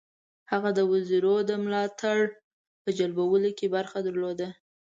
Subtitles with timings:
[0.51, 2.19] هغه د وزیرو د ملاتړ
[2.83, 4.47] په جلبولو کې برخه درلوده.